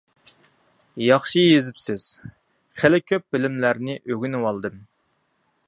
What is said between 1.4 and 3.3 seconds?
يېزىپسىز، خېلى كۆپ